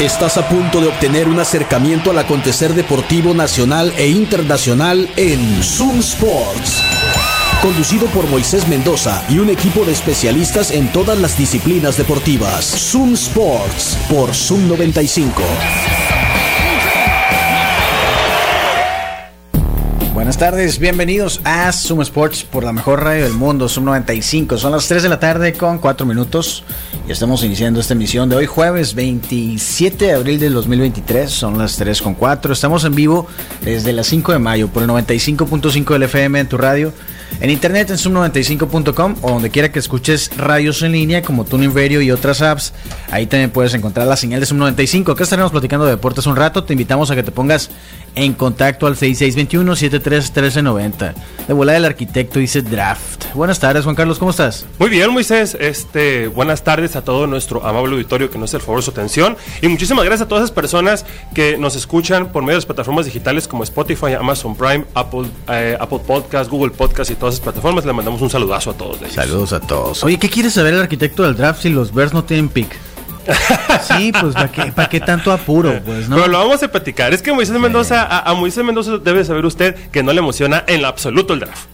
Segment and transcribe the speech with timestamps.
[0.00, 5.98] Estás a punto de obtener un acercamiento al acontecer deportivo nacional e internacional en Zoom
[5.98, 6.82] Sports.
[7.60, 12.64] Conducido por Moisés Mendoza y un equipo de especialistas en todas las disciplinas deportivas.
[12.64, 15.42] Zoom Sports por Zoom 95.
[20.40, 24.56] Tardes, bienvenidos a Zoom Sports por la mejor radio del mundo, Zoom 95.
[24.56, 26.64] Son las 3 de la tarde con 4 minutos
[27.06, 31.30] y estamos iniciando esta emisión de hoy jueves 27 de abril del 2023.
[31.30, 32.54] Son las 3 con 4.
[32.54, 33.26] Estamos en vivo
[33.60, 36.94] desde las 5 de mayo por el 95.5 del FM en tu radio,
[37.40, 42.00] en internet en zoom95.com o donde quiera que escuches radios en línea como Tuning Radio
[42.00, 42.72] y otras apps.
[43.10, 45.12] Ahí también puedes encontrar la señal de Zoom 95.
[45.12, 46.64] Acá estaremos platicando de deportes un rato.
[46.64, 47.70] Te invitamos a que te pongas
[48.14, 51.14] en contacto al 6621-731390.
[51.46, 53.34] De volada del arquitecto dice draft.
[53.34, 54.66] Buenas tardes, Juan Carlos, ¿cómo estás?
[54.78, 55.56] Muy bien, Moisés.
[55.58, 58.90] Este, buenas tardes a todo nuestro amable auditorio que nos hace el favor de su
[58.90, 59.36] atención.
[59.62, 63.04] Y muchísimas gracias a todas esas personas que nos escuchan por medio de las plataformas
[63.04, 67.84] digitales como Spotify, Amazon Prime, Apple, eh, Apple Podcast, Google Podcast y todas esas plataformas.
[67.84, 69.12] Le mandamos un saludazo a todos ellos.
[69.12, 70.02] Saludos a todos.
[70.02, 72.66] Oye, ¿qué quiere saber el arquitecto del draft si los Bears no tienen pick?
[73.96, 75.78] sí, pues ¿para qué, ¿para qué tanto apuro?
[75.84, 76.16] Pues, ¿no?
[76.16, 77.12] Pero lo vamos a platicar.
[77.14, 80.64] Es que Moisés Mendoza, a, a Moisés Mendoza debe saber usted que no le emociona
[80.66, 81.66] en lo absoluto el draft.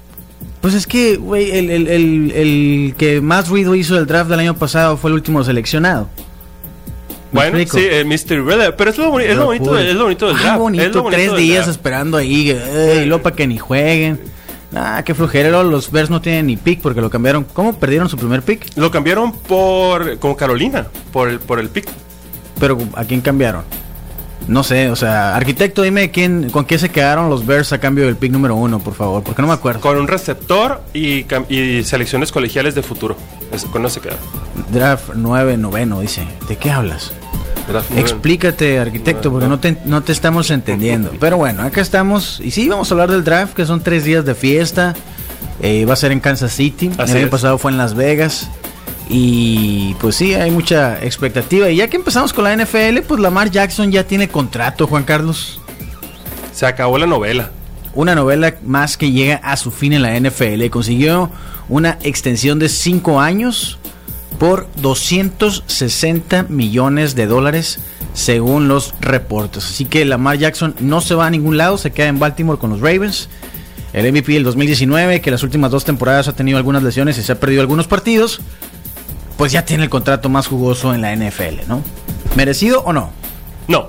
[0.60, 4.40] Pues es que, güey, el, el, el, el que más ruido hizo del draft del
[4.40, 6.08] año pasado fue el último seleccionado.
[7.32, 7.78] ¿Me Bueno, explico?
[7.88, 8.44] sí, eh, Mr.
[8.44, 10.58] Red, pero es lo, boni- es lo bonito, es lo bonito del Ah, draft.
[10.58, 11.70] bonito, es lo bonito tres días draft.
[11.70, 14.20] esperando ahí, eh, y luego para que ni jueguen.
[14.78, 17.44] Ah, qué flojera, luego los Bears no tienen ni pick porque lo cambiaron.
[17.44, 18.76] ¿Cómo perdieron su primer pick?
[18.76, 21.88] Lo cambiaron por con Carolina, por el, por el pick.
[22.60, 23.64] Pero ¿a quién cambiaron?
[24.48, 28.04] No sé, o sea, arquitecto, dime quién, con qué se quedaron los Bears a cambio
[28.04, 29.80] del pick número uno, por favor, porque no me acuerdo.
[29.80, 31.24] Con un receptor y,
[31.82, 33.16] selecciones colegiales de futuro.
[33.50, 34.22] Eso, con eso se quedaron.
[34.70, 36.28] Draft 9, noveno, dice.
[36.48, 37.12] ¿De qué hablas?
[37.96, 41.12] Explícate, arquitecto, porque no te, no te estamos entendiendo.
[41.18, 42.40] Pero bueno, acá estamos.
[42.42, 44.94] Y sí, vamos a hablar del draft, que son tres días de fiesta.
[45.60, 46.90] Eh, va a ser en Kansas City.
[46.98, 47.30] Así el año es.
[47.30, 48.48] pasado fue en Las Vegas.
[49.08, 51.68] Y pues sí, hay mucha expectativa.
[51.70, 55.60] Y ya que empezamos con la NFL, pues Lamar Jackson ya tiene contrato, Juan Carlos.
[56.52, 57.50] Se acabó la novela.
[57.94, 60.68] Una novela más que llega a su fin en la NFL.
[60.70, 61.30] Consiguió
[61.68, 63.78] una extensión de 5 años
[64.38, 67.78] por 260 millones de dólares
[68.14, 69.64] según los reportes.
[69.64, 72.70] Así que Lamar Jackson no se va a ningún lado, se queda en Baltimore con
[72.70, 73.28] los Ravens.
[73.92, 77.32] El MVP del 2019, que las últimas dos temporadas ha tenido algunas lesiones y se
[77.32, 78.40] ha perdido algunos partidos,
[79.36, 81.82] pues ya tiene el contrato más jugoso en la NFL, ¿no?
[82.36, 83.10] ¿Merecido o no?
[83.68, 83.88] No.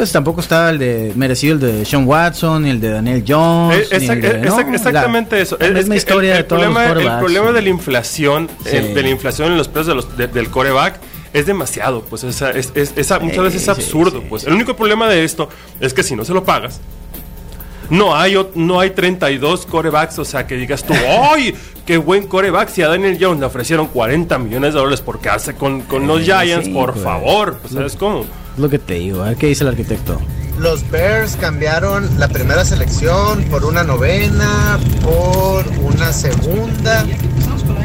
[0.00, 3.92] Pues tampoco está el de merecido el de Sean Watson, el de Daniel Jones.
[3.92, 5.58] Eh, exact- de- eh, exactamente La- eso.
[5.60, 7.68] La Es- misma es historia el, de el todos problema, los el problema de la
[7.68, 8.76] inflación, Sí.
[8.78, 10.94] eh, de la inflación en los precios de los, de- del coreback
[11.34, 12.00] es demasiado.
[12.00, 14.20] Pues esa- es, es- esa- muchas Sí, veces es sí, absurdo.
[14.20, 14.48] sí, pues sí.
[14.48, 15.50] el único problema de esto
[15.80, 16.80] es que si no se lo pagas.
[17.90, 20.94] No hay, no hay 32 corebacks, o sea, que digas tú,
[21.34, 21.54] ¡ay!
[21.84, 22.70] ¡Qué buen coreback!
[22.70, 26.22] Si a Daniel Jones le ofrecieron 40 millones de dólares por quedarse con, con los
[26.22, 27.04] Giants, sí, por pues.
[27.04, 28.24] favor, pues, ¿sabes cómo?
[28.60, 29.22] Lo que te digo.
[29.22, 30.20] A ver qué dice el arquitecto.
[30.58, 37.06] Los Bears cambiaron la primera selección por una novena, por una segunda,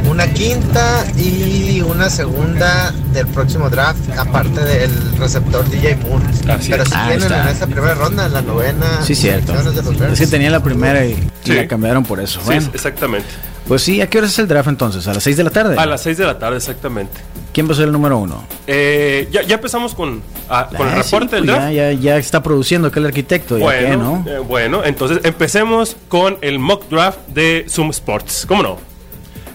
[0.09, 6.25] una quinta y una segunda del próximo draft, aparte del receptor DJ Moore.
[6.49, 7.43] Así Pero si Ah, tienen está.
[7.43, 9.01] en esa primera ronda, la novena.
[9.03, 9.53] Sí, cierto.
[9.53, 10.13] de los Bears.
[10.13, 11.53] Es que tenía la primera y, y Sí.
[11.53, 12.39] la cambiaron por eso.
[12.41, 13.27] Sí, Bueno, exactamente.
[13.67, 15.07] Pues sí, ¿a qué hora es el draft entonces?
[15.07, 15.75] ¿A las 6 de la tarde?
[15.77, 17.13] A las 6 de la tarde, exactamente.
[17.53, 18.43] ¿Quién va a ser el número uno?
[18.67, 21.73] Eh, ya, ya empezamos con, ah, con el Ah, reporte sí, del pues draft.
[21.73, 23.57] Ya, ya, ya está produciendo aquel arquitecto.
[23.57, 24.31] Ya que, Bueno, ¿no?
[24.31, 28.45] eh, bueno, entonces empecemos con el mock draft de Zoom Sports.
[28.47, 28.77] ¿Cómo no?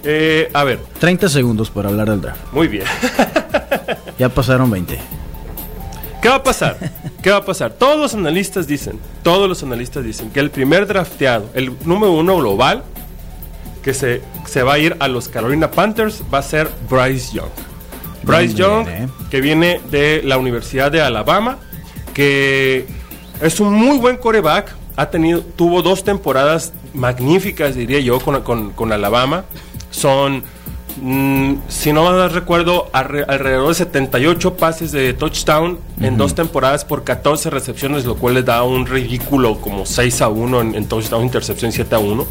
[0.03, 2.41] Eh, a ver, 30 segundos para hablar del draft.
[2.53, 2.85] muy bien.
[4.19, 4.99] Ya pasaron 20.
[6.21, 6.77] ¿Qué va a pasar?
[7.23, 7.73] ¿Qué va a pasar?
[7.73, 12.37] Todos los analistas dicen, todos los analistas dicen que el primer drafteado, el número uno
[12.37, 12.83] global,
[13.83, 17.49] que se, se va a ir a los Carolina Panthers, va a ser Bryce Young.
[18.23, 19.09] Bryce Bien, Young, eh.
[19.31, 21.59] que viene de la Universidad de Alabama,
[22.15, 22.87] que
[23.41, 28.71] es un muy buen coreback, ha tenido, tuvo dos temporadas magníficas, diría yo, con, con-
[28.73, 29.45] con Alabama.
[29.91, 30.43] Son,
[31.01, 36.85] mm, si no mal recuerdo, arre- alrededor de 78 pases de touchdown en dos temporadas
[36.85, 40.85] por 14 recepciones, lo cual les da un ridículo como 6 a 1 en, en
[40.87, 42.27] touchdown, intercepción 7 a 1.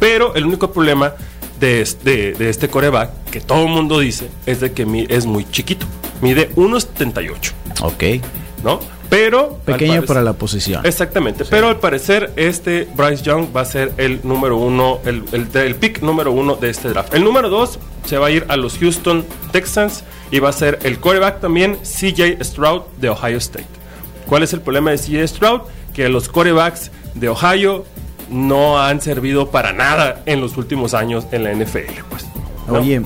[0.00, 1.14] Pero el único problema
[1.60, 5.48] de este, de este coreback, que todo el mundo dice, es de que es muy
[5.50, 5.86] chiquito.
[6.20, 7.52] Mide 1,78,
[7.82, 8.24] Ok.
[8.64, 8.78] ¿no?
[9.08, 9.58] Pero...
[9.64, 10.84] Pequeño parecer- para la posición.
[10.84, 15.48] Exactamente, pero al parecer este Bryce Young va a ser el número uno, el, el,
[15.56, 17.14] el pick número uno de este draft.
[17.14, 20.78] El número dos se va a ir a los Houston Texans y va a ser
[20.82, 23.66] el coreback también CJ Stroud de Ohio State.
[24.26, 25.60] ¿Cuál es el problema de CJ Stroud?
[25.94, 27.86] Que los corebacks de Ohio
[28.30, 31.92] no han servido para nada en los últimos años en la NFL.
[32.10, 32.26] Pues,
[32.66, 32.74] ¿no?
[32.74, 33.02] Oye,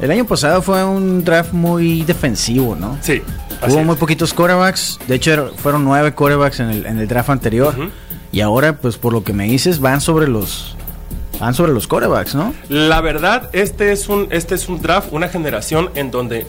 [0.00, 2.98] el año pasado fue un draft muy defensivo, ¿no?
[3.00, 3.22] Sí.
[3.66, 4.98] Hubo muy poquitos quarterbacks.
[5.08, 7.74] De hecho, er- fueron nueve quarterbacks en el, en el draft anterior.
[8.32, 10.76] Y ahora, pues por lo que me dices, van sobre los.
[11.40, 12.54] Van sobre los quarterbacks, ¿no?
[12.70, 16.46] La verdad, este es un este es un draft, una generación en donde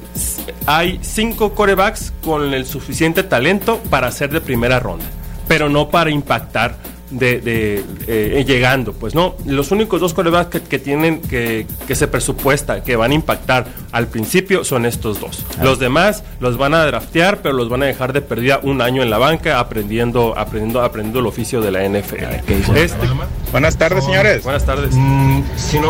[0.66, 5.04] hay cinco corebacks con el suficiente talento para ser de primera ronda,
[5.48, 6.78] pero no para impactar
[7.10, 9.36] de, de, eh, llegando, pues no.
[9.46, 13.66] Los únicos dos corebacks que, que tienen que, que se presupuesta que van a impactar
[13.92, 15.46] al principio son estos dos.
[15.62, 19.02] Los demás los van a draftear, pero los van a dejar de perdida un año
[19.04, 22.44] en la banca aprendiendo aprendiendo aprendiendo el oficio de la NFL.
[22.46, 22.84] ¿qué dice?
[22.84, 23.08] Este-
[23.52, 24.44] Buenas tardes, señores.
[24.44, 24.94] buenas tardes.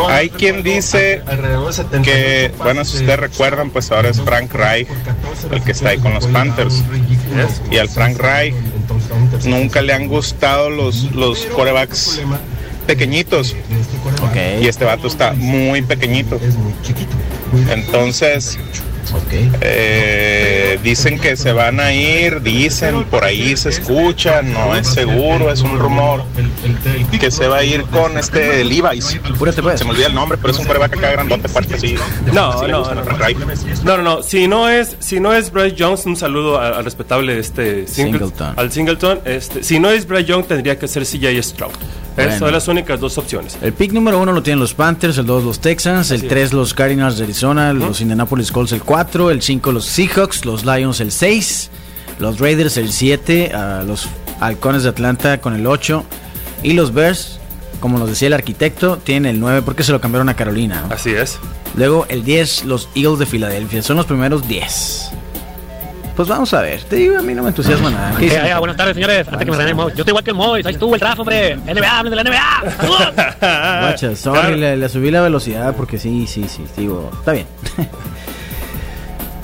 [0.08, 1.22] Hay quien dice
[2.04, 4.88] que, bueno, si ustedes recuerdan, pues ahora es Frank Reich
[5.50, 6.82] el que está ahí con los Panthers.
[7.70, 8.54] Y al Frank Reich
[9.44, 12.20] nunca le han gustado los, los corebacks
[12.86, 13.54] pequeñitos.
[14.60, 16.40] Y este vato está muy pequeñito.
[17.70, 18.58] Entonces,
[19.60, 25.52] eh, dicen que se van a ir, dicen, por ahí se escucha, no es seguro,
[25.52, 26.24] es un rumor,
[27.18, 29.18] que se va a ir con este Levi's.
[29.76, 31.96] Se me olvida el nombre, pero es un coreback acá grandote, fuerte, así.
[32.32, 32.94] No, no, no.
[33.84, 34.22] No, no, no.
[34.22, 38.28] Si no es, si no es Bryce Jones, un saludo al respetable este Singleton.
[38.28, 38.54] Singleton.
[38.56, 39.20] Al Singleton.
[39.24, 41.72] Este, si no es Bryce Young, tendría que ser CJ Stroud.
[42.24, 42.38] Bueno.
[42.38, 43.56] son las únicas dos opciones.
[43.62, 46.28] El pick número uno lo tienen los Panthers, el dos los Texans, el es.
[46.28, 50.64] tres los Cardinals de Arizona, los Indianapolis Colts el 4, el 5 los Seahawks, los
[50.64, 51.70] Lions el 6,
[52.18, 53.52] los Raiders el 7,
[53.86, 54.08] los
[54.40, 56.04] Halcones de Atlanta con el 8
[56.62, 57.38] y los Bears,
[57.80, 60.84] como nos decía el arquitecto, tienen el 9 porque se lo cambiaron a Carolina.
[60.88, 60.94] ¿no?
[60.94, 61.38] Así es.
[61.76, 65.10] Luego el 10 los Eagles de Filadelfia, son los primeros 10.
[66.18, 68.18] Pues vamos a ver, te digo, a mí no me entusiasma nada.
[68.18, 69.28] ¿Qué Eh, eh, buenas tardes, señores.
[69.28, 69.92] Antes que me Moy.
[69.92, 70.62] Yo estoy igual que el Moy.
[70.64, 71.54] Ahí estuvo el draft, hombre.
[71.54, 73.80] NBA, hablen de la NBA.
[73.82, 74.56] Guacha, sorry, Claro.
[74.56, 77.46] le, le subí la velocidad porque sí, sí, sí, digo, está bien.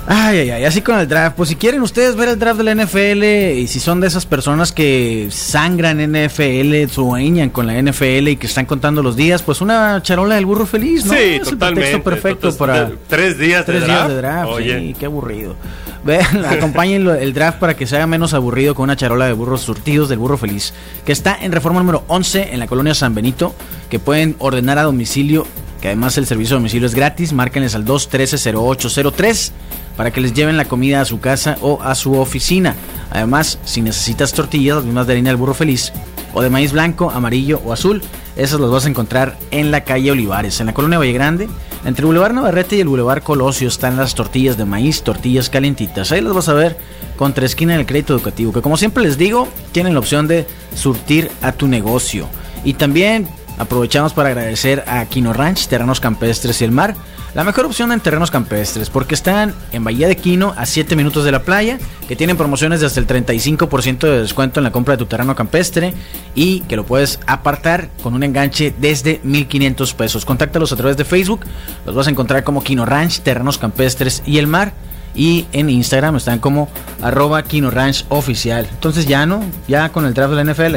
[0.06, 1.34] Ay, ay, ay, así con el draft.
[1.36, 3.24] Pues si quieren ustedes ver el draft de la NFL
[3.58, 8.46] y si son de esas personas que sangran NFL, sueñan con la NFL y que
[8.46, 11.14] están contando los días, pues una charola del burro feliz, ¿no?
[11.14, 11.98] Sí, Es el totalmente.
[11.98, 14.50] pretexto perfecto para tres días tres días de draft.
[14.50, 15.56] Oye, Sí, qué aburrido.
[16.04, 19.62] Vean, acompañen el draft para que se haga menos aburrido con una charola de burros
[19.62, 20.74] surtidos del burro feliz,
[21.06, 23.54] que está en reforma número 11 en la colonia San Benito,
[23.88, 25.46] que pueden ordenar a domicilio,
[25.84, 27.34] que además el servicio de domicilio es gratis.
[27.34, 29.50] Márquenles al 213-0803
[29.98, 32.74] para que les lleven la comida a su casa o a su oficina.
[33.10, 35.92] Además, si necesitas tortillas, las mismas de harina del burro feliz,
[36.32, 38.00] o de maíz blanco, amarillo o azul,
[38.34, 41.50] esas las vas a encontrar en la calle Olivares, en la colonia Valle Grande.
[41.84, 46.12] Entre el Boulevard Navarrete y el Boulevard Colosio están las tortillas de maíz, tortillas calentitas.
[46.12, 46.78] Ahí las vas a ver
[47.16, 51.30] contra esquina del crédito educativo, que como siempre les digo, tienen la opción de surtir
[51.42, 52.26] a tu negocio.
[52.64, 53.28] Y también
[53.58, 56.94] aprovechamos para agradecer a Quino Ranch, Terrenos Campestres y el Mar.
[57.34, 61.24] La mejor opción en terrenos campestres, porque están en Bahía de Quino, a 7 minutos
[61.24, 64.94] de la playa, que tienen promociones de hasta el 35% de descuento en la compra
[64.94, 65.94] de tu terreno campestre
[66.36, 70.24] y que lo puedes apartar con un enganche desde 1500 pesos.
[70.24, 71.40] Contáctalos a través de Facebook,
[71.84, 74.72] los vas a encontrar como Quino Ranch, Terrenos Campestres y el Mar.
[75.16, 76.68] Y en Instagram están como
[77.02, 78.68] arroba Quino Ranch oficial.
[78.70, 80.76] Entonces ya no, ya con el draft de la NFL.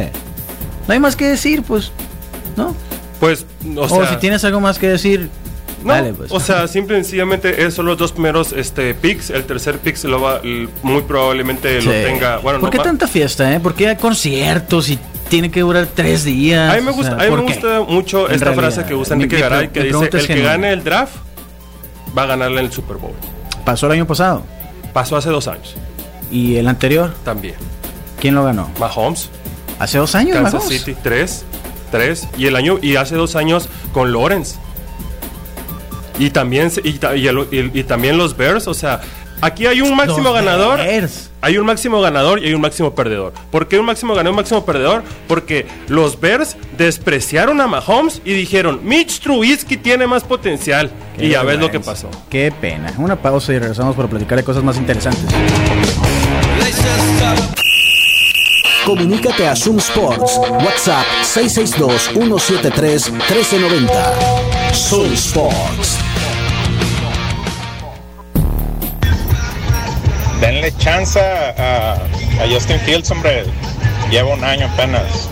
[0.87, 1.91] No hay más que decir, pues,
[2.57, 2.75] ¿no?
[3.19, 3.45] pues,
[3.75, 5.29] o O, sea, si tienes algo más que decir,
[5.83, 6.31] no, dale, pues.
[6.31, 9.29] o sea, simple y sencillamente esos son los dos primeros este, picks.
[9.29, 10.41] El tercer pick se lo va,
[10.83, 12.37] muy probablemente lo tenga.
[12.37, 13.59] Bueno, ¿Por no qué tanta fiesta, eh?
[13.59, 14.99] ¿Por qué hay conciertos y
[15.29, 16.73] tiene que durar tres días?
[16.73, 18.71] A mí me O gusta, sea, a mí ¿por me gusta mucho En esta realidad,
[18.73, 21.15] frase que usa Enrique mi Garay que dice: el que gane el draft
[22.17, 23.13] va a ganarle el Super Bowl.
[23.63, 24.43] Pasó el año pasado.
[24.93, 25.75] Pasó hace dos años
[26.31, 27.13] ¿Y el anterior?
[27.23, 27.55] también.
[28.19, 28.69] ¿Quién lo ganó?
[28.79, 29.29] Mahomes,
[29.79, 30.79] ¿Hace dos años, Kansas Mahomes?
[30.79, 31.45] City, tres,
[31.91, 32.27] tres.
[32.37, 34.55] Y el año, y hace dos años con Lawrence.
[36.19, 39.01] Y también, y, y el- y- y también los Bears, o sea,
[39.41, 40.77] aquí hay un máximo ganador.
[40.79, 41.29] Bears.
[41.41, 43.31] Hay un máximo ganador y hay un máximo perdedor.
[43.51, 45.03] ¿Por qué un máximo ganador y un máximo perdedor?
[45.27, 50.89] Porque los Bears despreciaron a Mahomes y dijeron, Mitch Trubisky tiene más potencial.
[51.15, 52.09] Qué y ya ves lo que pasó.
[52.31, 52.91] Qué pena.
[52.97, 55.23] Una pausa y regresamos para platicar de cosas más interesantes.
[58.87, 60.39] Comunícate a Zoom Sports.
[60.63, 63.91] WhatsApp 662-173-1390.
[64.73, 65.97] Zoom Sports.
[70.39, 71.97] Denle chance a,
[72.49, 73.43] Justin Fields, hombre.
[74.09, 75.27] Lleva un año apenas.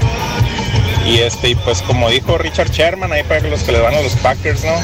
[1.06, 4.18] Y este, pues como dijo Richard Sherman, ahí para los que le van a los
[4.18, 4.76] Packers, ¿no?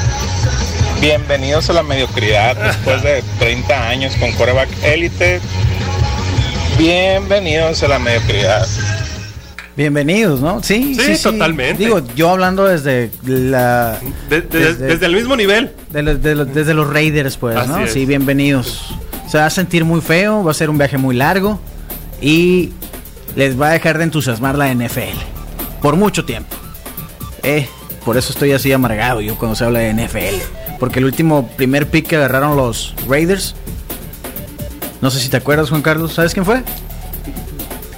[1.02, 5.42] Bienvenidos a la mediocridad después de 30 años con coreback élite.
[6.78, 8.66] Bienvenidos a la mediocridad.
[9.76, 10.62] Bienvenidos, ¿no?
[10.62, 11.82] Sí, Sí, totalmente.
[11.82, 13.98] Digo, yo hablando desde la.
[14.28, 15.72] De- de- Desde- desde, el mismo nivel.
[15.90, 16.02] de
[16.46, 17.78] desde los Raiders, pues, Así ¿no?
[17.84, 17.92] es.
[17.92, 18.94] Sí, bienvenidos.
[19.30, 21.58] Se va a sentir muy feo, va a ser un viaje muy largo
[22.20, 22.70] y
[23.34, 25.16] les va a dejar de entusiasmar la NFL
[25.80, 26.54] por mucho tiempo.
[27.42, 27.66] Eh,
[28.04, 30.42] por eso estoy así amargado yo cuando se habla de NFL.
[30.78, 33.54] Porque el último primer pick que agarraron los Raiders,
[35.02, 36.62] no sé si te acuerdas, Juan Carlos, ¿sabes quién fue?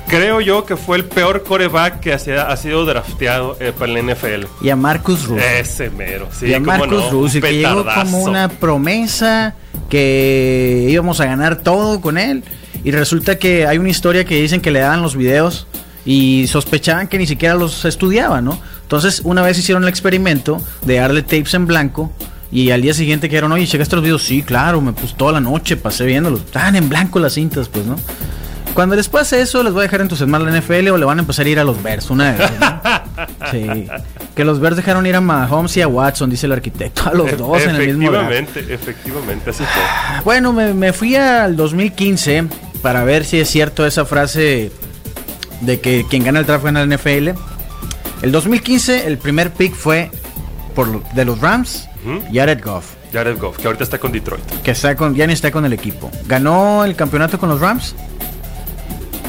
[0.09, 4.47] Creo yo que fue el peor coreback que ha sido, drafteado eh, para el NFL.
[4.63, 5.45] Y a Marcus Russell.
[5.61, 6.47] Ese mero, sí.
[6.47, 9.55] y a Marcus no, Russell, que llegó como una promesa
[9.89, 12.43] que íbamos a ganar todo con él.
[12.85, 15.67] Y resulta que hay una historia que dicen que le daban los videos
[16.05, 18.59] y sospechaban que ni siquiera los estudiaba, ¿no?
[18.83, 22.13] Entonces, una vez hicieron el experimento de darle tapes en blanco.
[22.55, 24.23] Y al día siguiente quedaron, oye, ¿checaste los videos?
[24.23, 26.41] Sí, claro, me puse toda la noche, pasé viéndolos.
[26.41, 27.97] Estaban en blanco las cintas, pues, ¿no?
[28.75, 31.23] Cuando les pase eso, les voy a dejar entusiasmar la NFL o le van a
[31.23, 32.81] empezar a ir a los Bears, una de esas, ¿no?
[33.51, 33.87] Sí.
[34.35, 37.09] Que los Bears dejaron ir a Mahomes y a Watson, dice el arquitecto.
[37.09, 38.31] A los E- dos en el mismo draft.
[38.33, 40.23] Efectivamente, efectivamente, así fue.
[40.25, 42.45] Bueno, me, me fui al 2015
[42.83, 44.73] para ver si es cierto esa frase
[45.61, 47.31] de que quien gana el draft gana la NFL.
[48.23, 50.11] El 2015, el primer pick fue
[50.75, 51.89] por, de los Rams,
[52.33, 54.45] Jared Goff, Jared Goff, que ahorita está con Detroit.
[54.63, 56.11] que está con, ya ni está con el equipo.
[56.27, 57.95] ¿Ganó el campeonato con los Rams?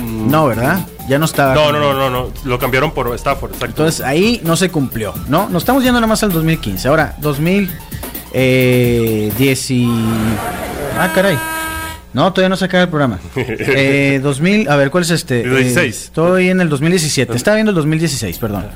[0.01, 0.85] No, ¿verdad?
[1.07, 1.53] Ya no estaba.
[1.53, 1.55] Mm.
[1.55, 2.31] No, no, no, no, no.
[2.43, 3.83] Lo cambiaron por Stafford, exacto.
[3.83, 5.49] Entonces ahí no se cumplió, ¿no?
[5.49, 6.87] Nos estamos yendo nada más al 2015.
[6.87, 9.87] Ahora, 2010 y...
[10.97, 11.37] Ah, caray.
[12.15, 13.19] No, todavía no se acaba el programa.
[13.35, 15.41] Eh, 2000, a ver, ¿cuál es este?
[15.41, 15.77] El 16.
[15.85, 17.35] Eh, estoy en el 2017.
[17.35, 18.67] Estaba viendo el 2016, perdón.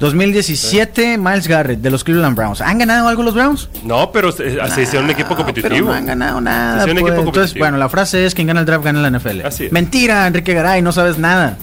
[0.00, 2.62] 2017, Miles Garrett de los Cleveland Browns.
[2.62, 3.68] ¿Han ganado algo los Browns?
[3.84, 5.68] no, pero se, se hicieron un equipo Ah, competitivo.
[5.74, 6.84] Pero no han ganado nada.
[6.84, 7.02] Se pues.
[7.02, 9.42] equipo Entonces, bueno, la frase es quien gana el draft gana la NFL.
[9.44, 9.72] Así es.
[9.72, 11.58] Mentira, Enrique Garay, no sabes nada.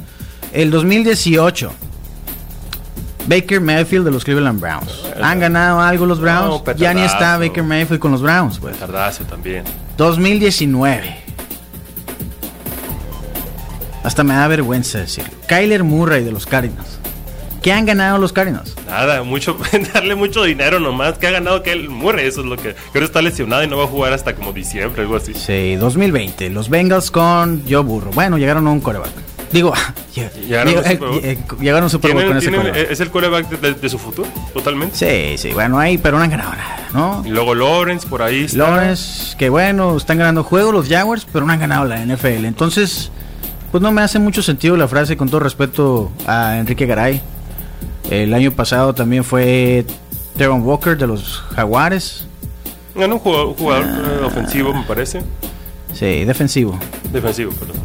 [0.54, 1.74] El 2018.
[3.25, 4.92] Baker Mayfield de los Cleveland Browns.
[5.20, 6.62] ¿Han ganado algo los Browns?
[6.63, 7.38] No, ya ni está.
[7.40, 8.78] Baker Mayfield con los Browns, pues.
[8.78, 9.63] Tardazo también.
[9.98, 11.23] 2019.
[14.03, 15.24] Hasta me da vergüenza decir.
[15.48, 17.00] Kyler Murray de los Cardinals.
[17.62, 18.75] ¿Qué han ganado los Cardinals?
[18.88, 19.57] Nada, mucho,
[19.93, 21.17] darle mucho dinero nomás.
[21.17, 22.74] Que ha ganado que el Murray, eso es lo que.
[22.74, 25.33] Creo que está lesionado y no va a jugar hasta como diciembre, algo así.
[25.33, 26.50] Sí, 2020.
[26.50, 28.12] Los Bengals con Joe Burro.
[28.12, 29.12] Bueno, llegaron a un coreback.
[29.53, 29.72] Digo,
[30.15, 31.19] Llegaron Bowl.
[31.24, 32.91] eh, llegaron a un Super Bowl ¿Tienen- con ese tienen- quarterback.
[32.91, 34.27] ¿Es el coreback de, de- de su futuro?
[34.53, 34.98] Totalmente.
[34.98, 37.24] Sí, sí, bueno, ahí, pero no han ganado nada, ¿no?
[37.25, 38.57] Y luego Lawrence por ahí está.
[38.57, 42.45] Lawrence, que bueno, están ganando juegos los Jaguars, pero no han ganado la NFL.
[42.45, 43.12] Entonces,
[43.74, 47.20] pues no me hace mucho sentido la frase, con todo respeto a Enrique Garay.
[48.12, 49.84] El año pasado también fue
[50.38, 52.27] Teron Walker de los Jaguares.
[52.94, 54.12] Ganó un jugador, jugador, Ah.
[54.22, 55.24] eh, ofensivo, me parece.
[55.92, 56.77] Sí, defensivo.
[57.12, 57.77] Defensivo, perdón.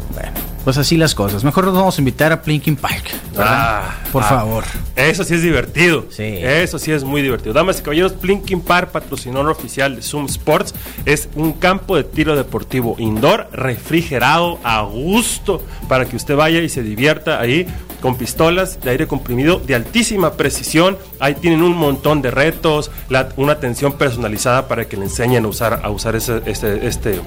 [0.63, 1.43] Pues así las cosas.
[1.43, 3.03] Mejor nos vamos a invitar a Plinking Park.
[3.37, 4.27] Ah, Por ah.
[4.27, 4.63] favor.
[4.95, 6.05] Eso sí es divertido.
[6.11, 6.23] Sí.
[6.23, 7.53] Eso sí es muy divertido.
[7.53, 10.75] Damas y caballeros, Plinking Park, patrocinador oficial de Zoom Sports,
[11.05, 16.69] es un campo de tiro deportivo indoor, refrigerado, a gusto, para que usted vaya y
[16.69, 17.65] se divierta ahí
[18.01, 20.97] con pistolas de aire comprimido de altísima precisión.
[21.19, 25.47] Ahí tienen un montón de retos, la- una atención personalizada para que le enseñen a
[25.47, 27.21] usar, a usar ese, este, este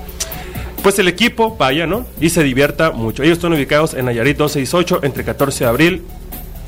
[0.83, 2.05] pues el equipo vaya, ¿no?
[2.21, 3.23] Y se divierta mucho.
[3.23, 6.03] Ellos están ubicados en Nayarit 268 entre 14 de abril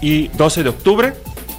[0.01, 1.13] y 12 de octubre.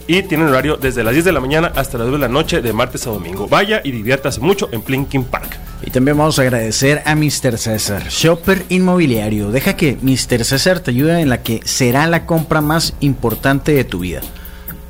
[0.07, 2.61] Y tienen horario desde las 10 de la mañana hasta las 2 de la noche
[2.61, 3.47] de martes a domingo.
[3.47, 5.57] Vaya y diviértase mucho en Plinking Park.
[5.83, 7.57] Y también vamos a agradecer a Mr.
[7.57, 9.51] César, Shopper Inmobiliario.
[9.51, 10.45] Deja que Mr.
[10.45, 14.21] César te ayude en la que será la compra más importante de tu vida.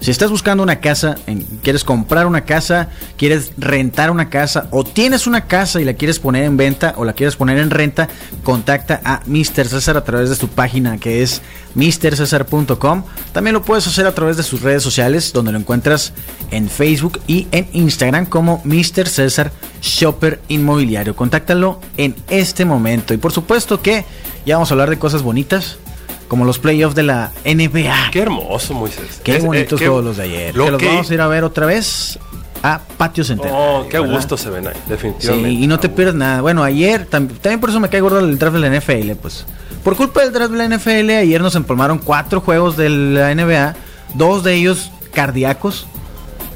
[0.06, 1.16] Si estás buscando una casa,
[1.64, 6.20] quieres comprar una casa, quieres rentar una casa o tienes una casa y la quieres
[6.20, 8.08] poner en venta o la quieres poner en renta,
[8.44, 9.66] contacta a Mr.
[9.66, 11.42] César a través de su página que es
[11.74, 13.04] mrcesar.com.
[13.32, 16.14] También lo puedes hacer a través de sus redes sociales donde lo encuentras
[16.52, 19.08] en Facebook y en Instagram como Mr.
[19.08, 21.16] César Shopper Inmobiliario.
[21.16, 23.16] Contáctalo en este momento.
[23.16, 24.06] Y por supuesto que
[24.46, 25.80] ya vamos a hablar de cosas bonitas
[26.27, 28.10] como los playoffs de la NBA.
[28.12, 29.22] Qué hermoso, Moisés.
[29.24, 30.55] Qué Es- eh, bonitos qué- todos los de ayer.
[30.55, 32.17] Lo que los que- vamos a ir a ver otra vez
[32.63, 33.58] a Patio Centenario.
[33.60, 35.50] Oh, qué gusto se ven ahí, Sí, definitivamente.
[35.51, 36.41] y no te pierdas nada.
[36.41, 39.46] Bueno, ayer tam- también por eso me cae gordo el draft de la NFL, pues.
[39.84, 43.75] Por culpa del draft de la NFL, ayer nos empalmaron cuatro juegos de la NBA,
[44.15, 45.86] dos de ellos cardíacos.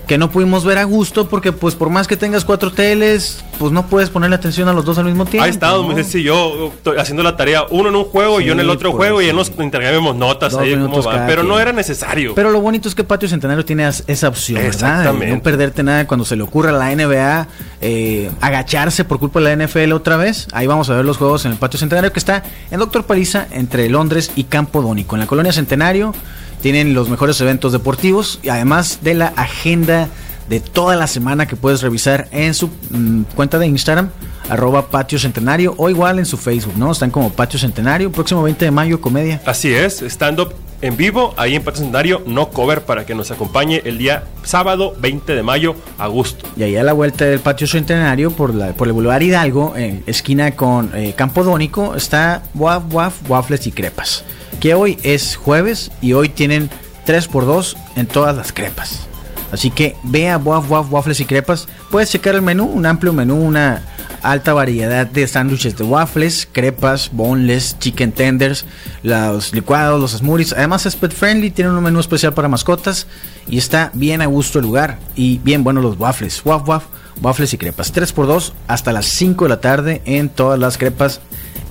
[0.09, 3.71] Que no pudimos ver a gusto porque pues por más que tengas cuatro teles, pues
[3.71, 5.45] no puedes ponerle atención a los dos al mismo tiempo.
[5.45, 5.93] Ha estado ¿no?
[5.95, 9.21] sencillo yo haciendo la tarea, uno en un juego y yo en el otro juego
[9.21, 12.33] y ya nos intercambiamos notas ahí cómo va, pero no era necesario.
[12.33, 14.71] Pero lo bonito es que Patio Centenario tiene esa opción, ¿verdad?
[14.71, 15.35] De Exactamente.
[15.35, 17.47] No perderte nada cuando se le ocurra a la NBA
[17.81, 20.47] eh, agacharse por culpa de la NFL otra vez.
[20.53, 23.45] Ahí vamos a ver los juegos en el Patio Centenario que está en Doctor Paliza
[23.51, 25.15] entre Londres y Campo Dónico.
[25.15, 26.15] En la colonia Centenario
[26.61, 30.09] tienen los mejores eventos deportivos y además de la agenda
[30.49, 34.09] de toda la semana que puedes revisar en su mm, cuenta de Instagram,
[34.49, 36.91] arroba Patio Centenario o igual en su Facebook, ¿no?
[36.91, 39.41] Están como Patio Centenario, próximo 20 de mayo, comedia.
[39.45, 43.81] Así es, stand-up en vivo, ahí en Patio Centenario, no cover, para que nos acompañe
[43.85, 46.47] el día sábado 20 de mayo a gusto.
[46.57, 50.03] Y ahí a la vuelta del patio centenario, por, la, por el Boulevard Hidalgo, en
[50.07, 54.23] esquina con eh, Campo Dónico, está Waf Waf Waffles y Crepas.
[54.59, 56.69] Que hoy es jueves y hoy tienen
[57.05, 59.07] 3x2 en todas las crepas.
[59.51, 61.67] Así que ve a Waf Waf Waffles y Crepas.
[61.89, 63.83] Puedes checar el menú, un amplio menú, una
[64.21, 68.65] alta variedad de sándwiches de waffles, crepas, boneless, chicken tenders,
[69.01, 70.53] los licuados, los smoothies.
[70.53, 73.07] Además es pet friendly, tiene un menú especial para mascotas
[73.47, 76.41] y está bien a gusto el lugar y bien buenos los waffles.
[76.45, 76.83] Waf Waf,
[77.21, 77.93] waffles y crepas.
[77.93, 81.21] 3x2 hasta las 5 de la tarde en todas las crepas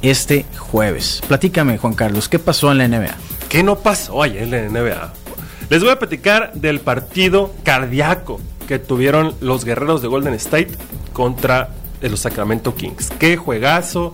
[0.02, 1.22] este jueves.
[1.26, 3.16] Platícame, Juan Carlos, ¿qué pasó en la NBA?
[3.48, 5.12] ¿Qué no pasó ayer en la NBA?
[5.70, 10.72] Les voy a platicar del partido cardíaco que tuvieron los guerreros de Golden State
[11.12, 13.10] contra los Sacramento Kings.
[13.18, 14.12] Qué juegazo,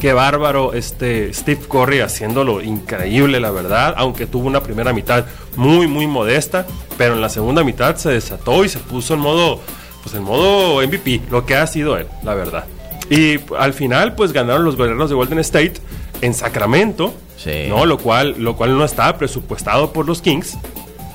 [0.00, 5.26] qué bárbaro este Steve Curry haciéndolo increíble, la verdad, aunque tuvo una primera mitad
[5.56, 6.66] muy muy modesta,
[6.96, 9.60] pero en la segunda mitad se desató y se puso en modo
[10.02, 12.64] pues en modo MVP, lo que ha sido él, la verdad.
[13.10, 15.74] Y al final pues ganaron los guerreros de Golden State
[16.22, 17.66] en Sacramento, Sí.
[17.68, 17.84] ¿no?
[17.86, 20.56] Lo cual lo cual no estaba presupuestado por los Kings.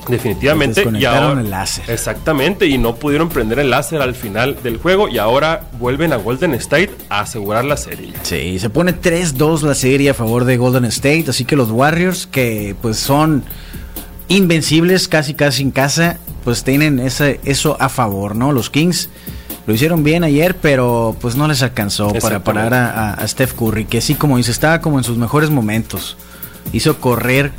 [0.08, 0.82] Definitivamente.
[0.84, 1.90] Les desconectaron el láser.
[1.90, 6.16] Exactamente, y no pudieron prender el láser al final del juego y ahora vuelven a
[6.16, 8.14] Golden State a asegurar la serie.
[8.24, 12.26] Sí, se pone 3-2 la serie a favor de Golden State, así que los Warriors,
[12.28, 13.44] que pues son
[14.28, 18.52] invencibles casi casi en casa, pues tienen ese, eso a favor, ¿no?
[18.54, 19.10] Los Kings
[19.68, 24.02] lo hicieron bien ayer, pero pues no les alcanzó para parar a, Steph Curry, que
[24.02, 26.18] sí, como dice, estaba como en sus mejores momentos.
[26.74, 27.52] Hizo correr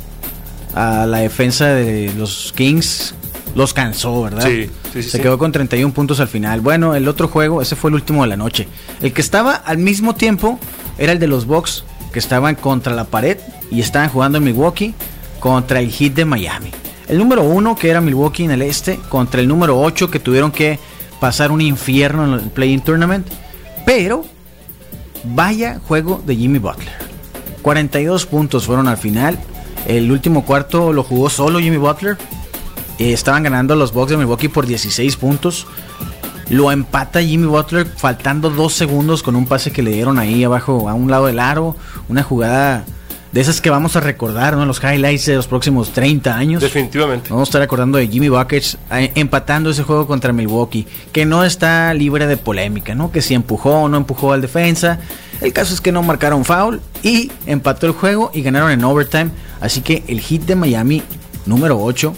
[0.73, 3.15] a la defensa de los Kings,
[3.55, 4.45] los cansó, ¿verdad?
[4.45, 5.23] Sí, sí, sí, Se sí.
[5.23, 6.61] quedó con 31 puntos al final.
[6.61, 8.67] Bueno, el otro juego, ese fue el último de la noche.
[9.01, 10.59] El que estaba al mismo tiempo
[10.97, 13.37] era el de los Bucks, que estaban contra la pared
[13.71, 14.93] y estaban jugando en Milwaukee
[15.39, 16.71] contra el Heat de Miami.
[17.07, 20.51] El número uno, que era Milwaukee en el este, contra el número 8, que tuvieron
[20.51, 20.79] que
[21.23, 23.25] pasar un infierno en el Play-In Tournament.
[23.85, 24.25] Pero,
[25.23, 26.91] vaya juego de Jimmy Butler.
[27.61, 29.39] 42 puntos fueron al final.
[29.87, 32.17] El último cuarto lo jugó solo Jimmy Butler.
[32.99, 35.65] Eh, estaban ganando los Bucks de Milwaukee por 16 puntos.
[36.49, 40.89] Lo empata Jimmy Butler faltando dos segundos con un pase que le dieron ahí abajo
[40.89, 41.77] a un lado del aro.
[42.09, 42.83] Una jugada
[43.33, 44.65] de esas que vamos a recordar, ¿no?
[44.65, 46.61] Los highlights de los próximos 30 años.
[46.61, 47.31] Definitivamente.
[47.31, 51.95] Vamos a estar acordando de Jimmy Buckets empatando ese juego contra Milwaukee, que no está
[51.95, 53.11] libre de polémica, ¿no?
[53.11, 54.99] Que si empujó o no empujó al defensa.
[55.41, 59.31] El caso es que no marcaron foul y empató el juego y ganaron en overtime.
[59.59, 61.01] Así que el hit de Miami,
[61.47, 62.15] número 8,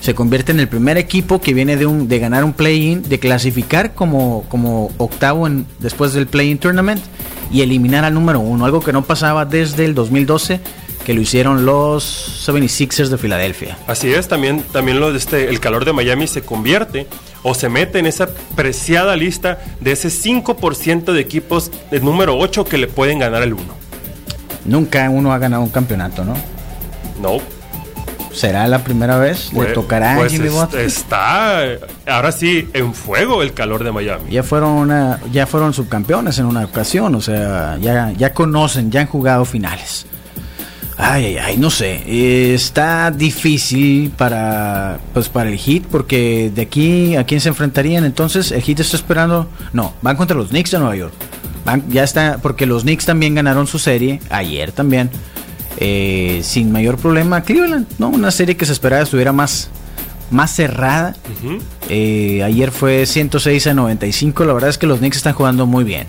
[0.00, 3.20] se convierte en el primer equipo que viene de, un, de ganar un play-in, de
[3.20, 7.00] clasificar como, como octavo en, después del play-in tournament
[7.52, 10.60] y eliminar al número uno, algo que no pasaba desde el 2012
[11.04, 13.76] que lo hicieron los 76ers de Filadelfia.
[13.86, 17.06] Así es, también, también lo de este, el calor de Miami se convierte
[17.42, 22.64] o se mete en esa preciada lista de ese 5% de equipos del número 8
[22.64, 23.64] que le pueden ganar el 1.
[24.64, 26.34] Nunca uno ha ganado un campeonato, ¿no?
[27.20, 27.40] No.
[28.34, 29.50] ¿Será la primera vez?
[29.52, 30.84] ¿Le pues- tocará pues a Jimmy es- Butler?
[30.86, 31.60] está
[32.06, 34.30] ahora sí en fuego el calor de Miami.
[34.30, 39.00] Ya fueron una, ya fueron subcampeones en una ocasión, o sea, ya, ya conocen, ya
[39.02, 40.06] han jugado finales.
[40.98, 42.02] Ay, ay, ay, no sé.
[42.06, 48.04] eh, está difícil para, pues, para el Heat, porque de aquí a quién se enfrentarían.
[48.04, 49.48] Entonces, el Heat está esperando.
[49.72, 51.12] No, van contra los Knicks de Nueva York.
[51.64, 55.10] Van, ya está, porque los Knicks también ganaron su serie, ayer también,
[55.84, 57.42] eh, sin mayor problema.
[57.42, 58.08] Cleveland, ¿no?
[58.08, 59.68] Una serie que se esperaba estuviera más,
[60.30, 61.16] más cerrada.
[61.88, 64.44] Eh, ayer fue 106 a 95.
[64.44, 66.06] La verdad es que los Knicks están jugando muy bien.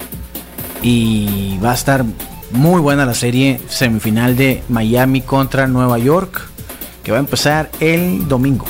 [0.82, 2.06] Y va a estar
[2.52, 6.42] muy buena la serie semifinal de Miami contra Nueva York.
[7.04, 8.66] Que va a empezar el domingo.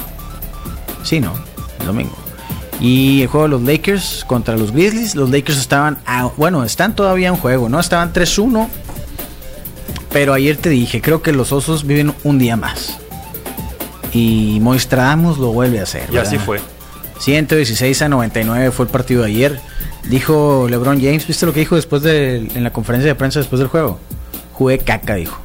[1.04, 1.34] Sí, ¿no?
[1.82, 2.16] El domingo.
[2.80, 5.16] Y el juego de los Lakers contra los Grizzlies.
[5.16, 7.80] Los Lakers estaban, a- bueno, están todavía en juego, ¿no?
[7.80, 8.68] Estaban 3-1.
[10.14, 13.00] Pero ayer te dije, creo que los Osos viven un día más.
[14.14, 16.08] Y Moistradamus lo vuelve a hacer.
[16.14, 16.46] Y así ¿verdad?
[16.46, 16.60] fue.
[17.20, 19.60] 116 a 99 fue el partido de ayer.
[20.10, 23.60] Dijo LeBron James, ¿viste lo que dijo después de en la conferencia de prensa después
[23.60, 23.98] del juego?
[24.54, 25.40] Jugué caca, dijo.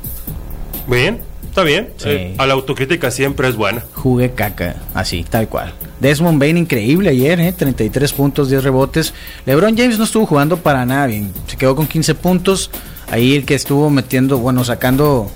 [0.86, 1.90] Bien, está bien.
[1.96, 2.08] Sí.
[2.10, 3.84] Eh, a la autocrítica siempre es buena.
[3.94, 5.72] Jugué caca, así, tal cual.
[6.00, 7.52] Desmond Bain increíble ayer, ¿eh?
[7.52, 9.14] 33 puntos, 10 rebotes.
[9.46, 11.32] LeBron James no estuvo jugando para nada bien.
[11.46, 12.70] Se quedó con 15 puntos.
[13.10, 15.30] Ahí el que estuvo metiendo, bueno, sacando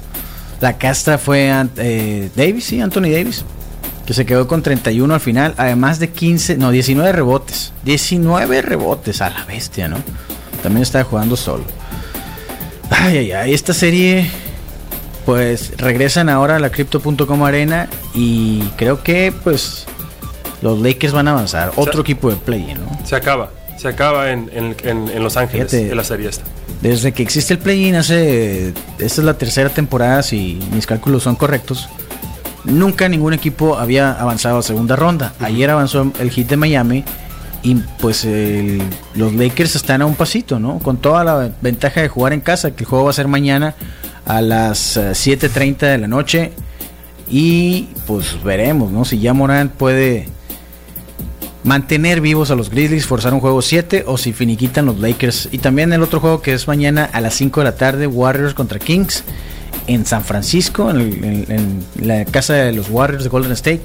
[0.61, 3.45] la casta fue eh, Davis, sí, Anthony Davis.
[4.07, 5.55] Que se quedó con 31 al final.
[5.57, 7.73] Además de 15, no, 19 rebotes.
[7.85, 9.97] 19 rebotes a la bestia, ¿no?
[10.63, 11.65] También estaba jugando solo.
[12.91, 13.55] Ay, ay, ay.
[13.55, 14.29] Esta serie
[15.25, 19.87] pues regresan ahora a la Crypto.com Arena y creo que pues
[20.63, 21.73] los Lakers van a avanzar.
[21.77, 22.99] Otro equipo de play, ¿no?
[23.07, 23.51] Se acaba.
[23.79, 25.91] Se acaba en, en- en- en Los Ángeles, Fíjate.
[25.91, 26.45] en la serie esta.
[26.83, 28.69] Desde que existe el play-in hace...
[28.99, 31.89] Esta es la tercera temporada, si mis cálculos son correctos.
[32.65, 35.33] Nunca ningún equipo había avanzado a segunda ronda.
[35.41, 37.05] Ayer avanzó el hit de Miami
[37.63, 38.83] y pues el-
[39.15, 40.79] los Lakers están a un pasito, ¿no?
[40.81, 43.75] Con toda la ventaja de jugar en casa, que el juego va a ser mañana
[44.27, 46.53] a las eh, 7.30 de la noche.
[47.29, 49.05] Y pues veremos, ¿no?
[49.05, 50.29] Si ya Morant puede
[51.65, 55.49] mantener vivos a los Grizzlies, forzar un juego 7 o si finiquitan los Lakers.
[55.53, 58.55] Y también el otro juego que es mañana a las 5 de la tarde, Warriors
[58.55, 59.25] contra Kings
[59.87, 63.81] en San Francisco, en, el- en- en la casa de los Warriors de Golden State.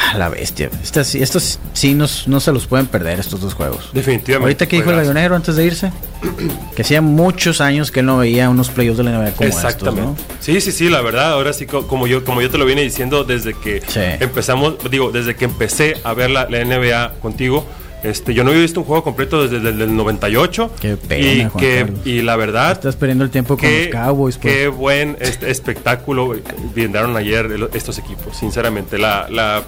[0.00, 0.70] Ah, la bestia.
[0.82, 3.90] Estas, estos sí nos- no se los pueden perder estos dos juegos.
[3.92, 4.44] Definitivamente.
[4.44, 5.08] Ahorita que dijo el Juegazo.
[5.12, 5.92] Gallonero antes de irse,
[6.76, 9.62] que hacía muchos años que él no veía unos playoffs de la NBA como estos,
[9.62, 9.68] ¿no?
[9.68, 10.22] Exactamente.
[10.40, 12.82] Sí, sí, sí, la verdad, ahora sí, co- como yo, como yo te lo vine
[12.82, 14.00] diciendo desde que Sí.
[14.20, 17.66] empezamos, digo, desde que empecé a ver la, la NBA contigo,
[18.04, 20.70] este, yo no había visto un juego completo desde el del 98.
[20.80, 22.00] Qué pena, y, Juan que, Carlos.
[22.06, 24.36] y la verdad, Estás perdiendo el tiempo con qué, los Cowboys.
[24.38, 24.54] pues.
[24.54, 26.36] qué buen este, espectáculo
[26.72, 28.98] brindaron ayer estos equipos, sinceramente.
[28.98, 29.64] La, la,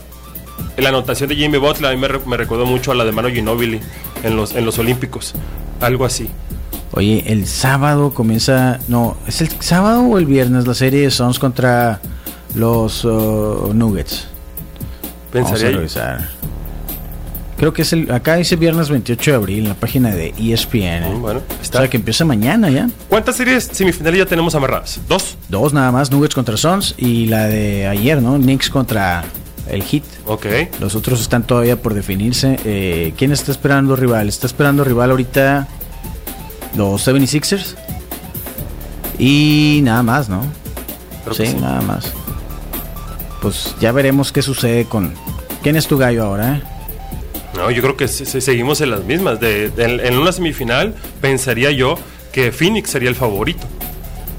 [0.76, 3.28] la anotación de Jimmy Butler a mí me, me recordó mucho a la de Manu
[3.30, 3.80] Ginobili
[4.22, 5.34] en los, en los Olímpicos.
[5.80, 6.28] Algo así.
[6.92, 8.80] Oye, el sábado comienza.
[8.88, 12.00] No, ¿es el sábado o el viernes la serie de Suns contra
[12.54, 14.26] los uh, Nuggets?
[15.32, 16.28] Vamos a Pensaría revisar.
[17.56, 18.10] Creo que es el.
[18.10, 21.18] Acá dice viernes 28 de abril en la página de ESPN.
[21.18, 21.78] Mm, bueno, o está.
[21.78, 22.88] sea que empieza mañana ya.
[23.08, 24.98] ¿Cuántas series semifinales ya tenemos amarradas?
[25.06, 25.36] ¿Dos?
[25.48, 28.36] Dos nada más, Nuggets contra Suns y la de ayer, ¿no?
[28.36, 29.24] Knicks contra
[29.70, 30.02] el Heat.
[30.26, 30.46] Ok.
[30.80, 32.58] Los otros están todavía por definirse.
[32.64, 34.28] Eh, ¿Quién está esperando rival?
[34.28, 35.68] Está esperando rival ahorita
[36.76, 37.74] los 76ers.
[39.18, 40.42] Y nada más, ¿no?
[41.32, 42.12] Sí, nada más.
[43.42, 45.12] Pues ya veremos qué sucede con...
[45.62, 46.56] ¿Quién es tu gallo ahora?
[46.56, 46.62] eh?
[47.54, 49.38] No, yo creo que se- se- seguimos en las mismas.
[49.40, 51.96] De, de- en, en una semifinal pensaría yo
[52.32, 53.66] que Phoenix sería el favorito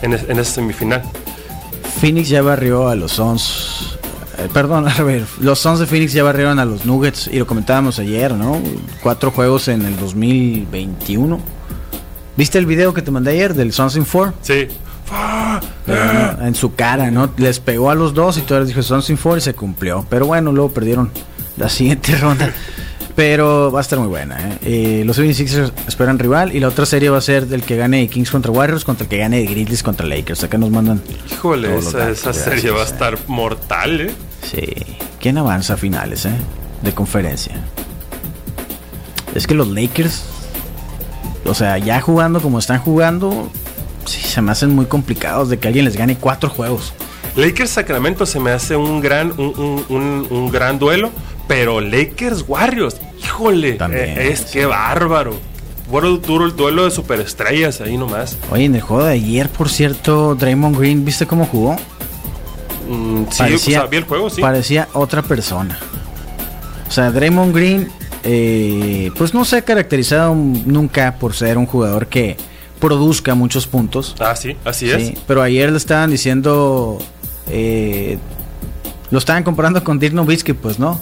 [0.01, 1.03] en, es- en esa semifinal.
[1.99, 3.97] Phoenix ya barrió a los Suns.
[4.43, 7.47] Eh, perdón, a ver, los Suns de Phoenix ya barrieron a los Nuggets y lo
[7.47, 8.61] comentábamos ayer, ¿no?
[9.01, 11.39] Cuatro juegos en el 2021.
[12.37, 14.33] ¿Viste el video que te mandé ayer del Suns in 4?
[14.41, 14.67] Sí.
[15.85, 17.29] Pero no, en su cara, ¿no?
[17.37, 20.05] Les pegó a los dos y todavía les dijo Suns in 4 y se cumplió.
[20.09, 21.11] Pero bueno, luego perdieron
[21.57, 22.53] la siguiente ronda.
[23.15, 24.37] Pero va a estar muy buena.
[24.39, 24.57] ¿eh?
[24.63, 28.07] Eh, los 76ers esperan rival y la otra serie va a ser del que gane
[28.07, 30.45] Kings contra Warriors contra el que gane Grizzlies contra Lakers.
[30.45, 32.85] Acá nos mandan Híjole, Todos esa, datos, esa serie va a eh.
[32.85, 34.11] estar mortal, ¿eh?
[34.43, 34.65] Sí.
[35.19, 36.31] ¿Quién avanza a finales, eh?
[36.81, 37.53] De conferencia.
[39.35, 40.23] Es que los Lakers,
[41.45, 43.49] o sea, ya jugando como están jugando,
[44.05, 46.93] sí, se me hacen muy complicados de que alguien les gane cuatro juegos.
[47.35, 51.11] Lakers Sacramento se me hace un gran, un, un- un- un gran duelo,
[51.47, 54.45] pero Lakers Warriors, híjole, También, eh, es sí.
[54.53, 55.35] que bárbaro.
[55.89, 58.37] Bueno, duro el duelo de superestrellas ahí nomás.
[58.49, 61.77] Oye, en el juego de ayer, por cierto, Draymond Green, ¿viste cómo jugó?
[62.91, 64.41] Mm, sí, o sea, vi el juego, sí.
[64.41, 65.77] Parecía otra persona.
[66.87, 67.89] O sea, Draymond Green,
[68.23, 72.35] eh, pues no se ha caracterizado nunca por ser un jugador que
[72.79, 74.15] produzca muchos puntos.
[74.19, 75.13] Ah, sí, así Sí, es.
[75.27, 76.97] pero ayer le estaban diciendo.
[77.47, 78.17] eh,
[79.09, 80.99] lo estaban comparando con Dirk Nowitzki, pues no.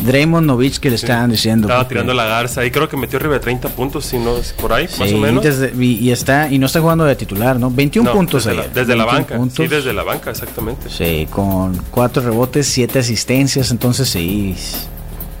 [0.00, 1.68] Draymond Nowitzki le estaban diciendo.
[1.68, 4.52] Estaba tirando la garza y creo que metió arriba de 30 puntos, si no es
[4.52, 5.42] por ahí, más Sí, o menos.
[5.42, 7.70] desde- y, y está, y no está jugando de titular, ¿no?
[7.70, 9.36] 21 No, puntos desde, la, desde la 21 banca.
[9.36, 9.56] puntos.
[9.56, 10.88] Sí, desde la banca, exactamente.
[10.90, 14.54] Sí, con cuatro rebotes, siete asistencias, entonces sí.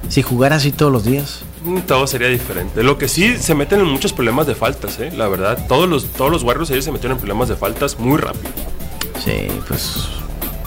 [0.08, 1.40] Si jugara así todos los días.
[1.64, 2.82] Mm, Todo sería diferente.
[2.82, 5.12] Lo que sí se meten en muchos problemas de faltas, ¿eh?
[5.16, 5.66] la verdad.
[5.68, 8.44] Todos los, todos los Warriors ayer se metieron en problemas de faltas muy rápido.
[9.24, 9.96] Sí, pues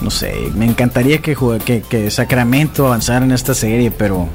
[0.00, 4.28] no sé, me encantaría que, que, que Sacramento avanzara en esta serie, pero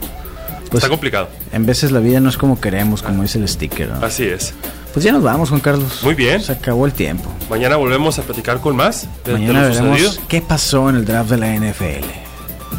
[0.70, 1.30] pues Está complicado.
[1.52, 3.90] en veces la vida no es como queremos, como dice el sticker.
[3.90, 4.06] ¿no?
[4.06, 4.54] Así es.
[4.94, 6.02] Pues ya nos vamos, Juan Carlos.
[6.04, 6.42] Muy bien.
[6.42, 7.30] Se acabó el tiempo.
[7.50, 11.06] Mañana volvemos a platicar con más de, de Mañana lo veremos qué pasó en el
[11.06, 12.06] draft de la NFL.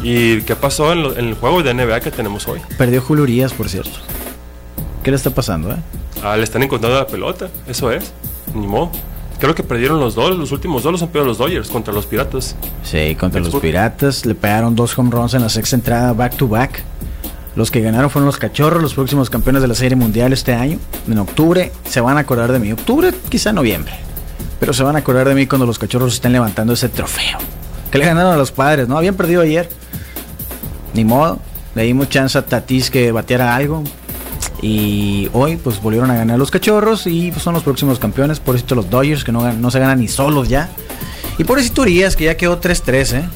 [0.03, 2.59] ¿Y qué pasó en, lo- en el juego de NBA que tenemos hoy?
[2.77, 3.97] Perdió Julio Urias, por cierto.
[5.03, 5.75] ¿Qué le está pasando, eh?
[6.23, 8.11] Ah, le están encontrando la pelota, eso es.
[8.53, 8.91] Ni modo.
[9.39, 12.07] Creo que perdieron los dos, los últimos dos los han perdido los Dodgers contra los
[12.07, 12.55] Piratas.
[12.83, 14.25] Sí, contra los Piratas.
[14.25, 16.81] Le pegaron dos home runs en la sexta entrada, back to back.
[17.55, 20.79] Los que ganaron fueron los Cachorros, los próximos campeones de la Serie Mundial este año.
[21.07, 22.71] En octubre se van a acordar de mí.
[22.71, 23.93] Octubre, quizá noviembre.
[24.59, 27.37] Pero se van a acordar de mí cuando los Cachorros estén levantando ese trofeo.
[27.91, 28.97] Que le ganaron a los padres, ¿no?
[28.97, 29.69] Habían perdido ayer.
[30.93, 31.39] Ni modo.
[31.75, 33.83] Le dimos chance a Tatis que bateara algo.
[34.61, 38.39] Y hoy pues volvieron a ganar los cachorros y pues, son los próximos campeones.
[38.39, 40.69] Por eso los Dodgers que no, no se ganan ni solos ya.
[41.37, 43.29] Y por eso Urias que ya quedó 3-3, ¿eh?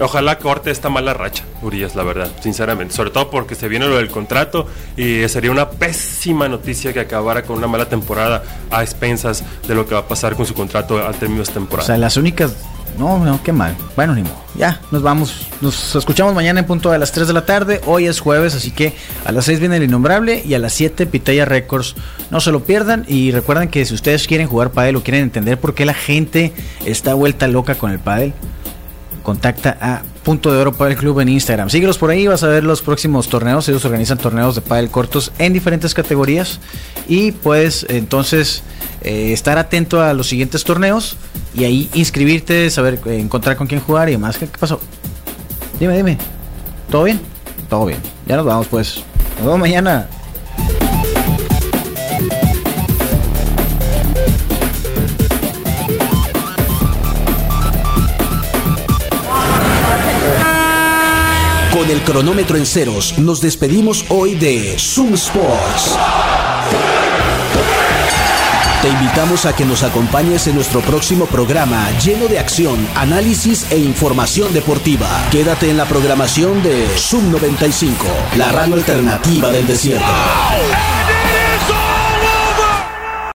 [0.00, 2.92] Ojalá corte esta mala racha, Urias, la verdad, sinceramente.
[2.94, 7.42] Sobre todo porque se viene lo del contrato y sería una pésima noticia que acabara
[7.42, 10.98] con una mala temporada a expensas de lo que va a pasar con su contrato
[11.06, 11.86] al término de esta O temporada.
[11.86, 12.54] sea, las únicas...
[12.98, 13.76] No, no, qué mal.
[13.96, 14.44] Bueno, ni modo.
[14.56, 15.48] Ya, nos vamos.
[15.60, 17.80] Nos escuchamos mañana en punto de las 3 de la tarde.
[17.86, 21.06] Hoy es jueves, así que a las 6 viene el Innombrable y a las 7
[21.06, 21.96] Pitaya Records.
[22.30, 25.58] No se lo pierdan y recuerden que si ustedes quieren jugar pádel o quieren entender
[25.58, 26.52] por qué la gente
[26.84, 28.32] está vuelta loca con el pádel,
[29.24, 31.68] contacta a Punto de Oro Padel Club en Instagram.
[31.68, 33.68] Síguelos por ahí, vas a ver los próximos torneos.
[33.68, 36.60] Ellos organizan torneos de pádel cortos en diferentes categorías
[37.08, 38.62] y puedes entonces
[39.02, 41.16] eh, estar atento a los siguientes torneos
[41.54, 44.38] y ahí inscribirte, saber eh, encontrar con quién jugar y demás.
[44.38, 44.80] ¿Qué, qué pasó?
[45.80, 46.18] Dime, dime.
[46.90, 47.20] ¿Todo bien?
[47.68, 47.98] Todo bien.
[48.26, 49.02] Ya nos vamos pues.
[49.36, 50.06] Nos vemos mañana.
[62.04, 65.96] Cronómetro en ceros, nos despedimos hoy de Zoom Sports.
[68.82, 73.78] Te invitamos a que nos acompañes en nuestro próximo programa lleno de acción, análisis e
[73.78, 75.08] información deportiva.
[75.30, 78.04] Quédate en la programación de Zoom 95,
[78.36, 80.04] la radio alternativa del desierto.